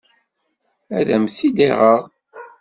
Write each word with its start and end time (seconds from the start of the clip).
Ad 0.97 1.07
am-t-id-aɣeɣ. 1.15 2.01